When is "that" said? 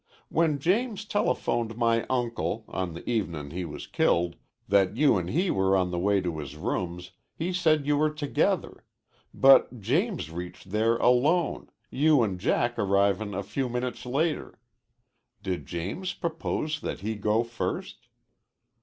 4.67-4.97, 16.79-17.01